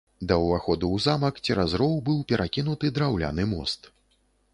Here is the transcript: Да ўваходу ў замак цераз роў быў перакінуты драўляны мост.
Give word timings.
Да 0.29 0.35
ўваходу 0.43 0.87
ў 0.87 0.97
замак 1.05 1.35
цераз 1.45 1.75
роў 1.81 1.93
быў 2.07 2.17
перакінуты 2.31 2.91
драўляны 2.97 3.47
мост. 3.53 3.91